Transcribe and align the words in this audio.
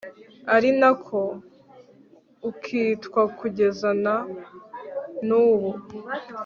ari 0.55 0.69
na 0.79 0.89
ko 1.05 1.19
ukitwa 2.49 3.21
kugeza 3.37 3.89
na 4.03 4.15
n'ubu 5.27 5.71